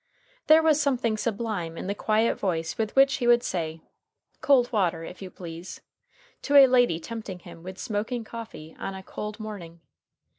There 0.47 0.63
was 0.63 0.81
something 0.81 1.15
sublime 1.15 1.77
in 1.77 1.85
the 1.85 1.93
quiet 1.93 2.39
voice 2.39 2.75
with 2.75 2.95
which 2.95 3.17
he 3.17 3.27
would 3.27 3.43
say, 3.43 3.81
"Cold 4.41 4.71
water, 4.71 5.03
if 5.03 5.21
you 5.21 5.29
please," 5.29 5.81
to 6.41 6.55
a 6.55 6.65
lady 6.65 6.99
tempting 6.99 7.37
him 7.37 7.61
with 7.61 7.77
smoking 7.77 8.23
coffee 8.23 8.75
on 8.79 8.95
a 8.95 9.03
cold 9.03 9.39
morning. 9.39 9.79